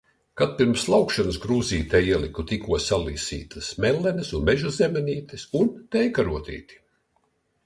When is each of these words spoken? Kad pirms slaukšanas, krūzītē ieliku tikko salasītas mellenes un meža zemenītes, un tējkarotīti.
Kad 0.39 0.53
pirms 0.59 0.85
slaukšanas, 0.85 1.37
krūzītē 1.43 2.01
ieliku 2.07 2.45
tikko 2.53 2.79
salasītas 2.87 3.69
mellenes 3.85 4.33
un 4.39 4.49
meža 4.49 4.73
zemenītes, 4.79 5.47
un 5.61 5.71
tējkarotīti. 5.97 6.83